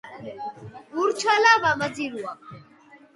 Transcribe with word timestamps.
ურჩალა 0.99 1.53
ვამაძირუაფჷ. 1.61 2.55